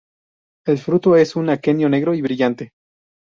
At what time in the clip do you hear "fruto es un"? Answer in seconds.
0.79-1.51